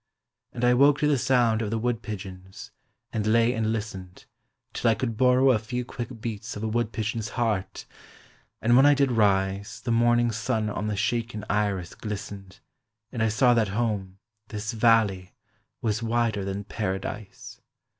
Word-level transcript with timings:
And 0.51 0.65
I 0.65 0.73
woke 0.73 0.97
to 1.01 1.07
the 1.07 1.15
sound 1.19 1.61
of 1.61 1.69
the 1.69 1.77
wood 1.77 2.01
pigeons, 2.01 2.71
and 3.13 3.27
lay 3.27 3.53
and 3.53 3.71
listened, 3.71 4.25
Till 4.73 4.89
I 4.89 4.95
could 4.95 5.15
borrow 5.15 5.51
A 5.51 5.59
few 5.59 5.85
quick 5.85 6.19
beats 6.19 6.55
of 6.55 6.63
a 6.63 6.67
wood 6.67 6.91
pigeon's 6.91 7.29
heart, 7.37 7.85
and 8.63 8.75
when 8.75 8.87
I 8.87 8.95
did 8.95 9.11
rise 9.11 9.79
The 9.79 9.91
morning 9.91 10.31
sun 10.31 10.71
on 10.71 10.87
the 10.87 10.95
shaken 10.95 11.45
iris 11.51 11.93
glistened, 11.93 12.61
And 13.11 13.21
I 13.21 13.27
saw 13.27 13.53
that 13.53 13.67
home, 13.77 14.17
this 14.47 14.71
valley, 14.71 15.35
was 15.83 16.01
wider 16.01 16.43
than 16.43 16.63
Paradise. 16.63 17.61